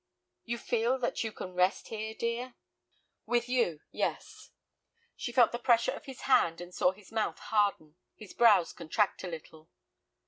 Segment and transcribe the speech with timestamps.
[0.45, 2.55] "You feel that you can rest here, dear?"
[3.27, 4.49] "With you, yes."
[5.15, 9.23] She felt the pressure of his hand, and saw his mouth harden, his brows contract
[9.23, 9.69] a little.